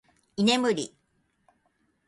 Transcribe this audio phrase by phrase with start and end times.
[0.35, 0.95] 居眠り